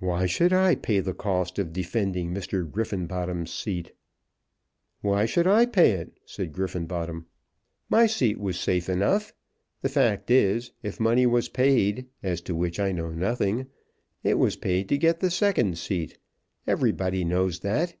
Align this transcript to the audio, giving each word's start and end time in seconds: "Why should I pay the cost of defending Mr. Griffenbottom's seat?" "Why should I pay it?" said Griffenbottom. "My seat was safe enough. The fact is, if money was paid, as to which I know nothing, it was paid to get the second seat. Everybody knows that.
"Why 0.00 0.26
should 0.26 0.52
I 0.52 0.74
pay 0.74 0.98
the 0.98 1.14
cost 1.14 1.60
of 1.60 1.72
defending 1.72 2.34
Mr. 2.34 2.68
Griffenbottom's 2.68 3.52
seat?" 3.52 3.92
"Why 5.02 5.24
should 5.24 5.46
I 5.46 5.66
pay 5.66 5.92
it?" 5.92 6.18
said 6.24 6.52
Griffenbottom. 6.52 7.26
"My 7.88 8.06
seat 8.06 8.40
was 8.40 8.58
safe 8.58 8.88
enough. 8.88 9.32
The 9.82 9.88
fact 9.88 10.32
is, 10.32 10.72
if 10.82 10.98
money 10.98 11.26
was 11.26 11.48
paid, 11.48 12.06
as 12.24 12.40
to 12.40 12.56
which 12.56 12.80
I 12.80 12.90
know 12.90 13.10
nothing, 13.10 13.68
it 14.24 14.36
was 14.36 14.56
paid 14.56 14.88
to 14.88 14.98
get 14.98 15.20
the 15.20 15.30
second 15.30 15.78
seat. 15.78 16.18
Everybody 16.66 17.24
knows 17.24 17.60
that. 17.60 17.94